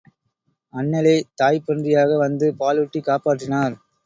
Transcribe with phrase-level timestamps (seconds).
[0.73, 3.77] அண்ணலே தாய்ப்பன்றியாக வந்து பாலூட்டிக் காப்பாற்றினார்.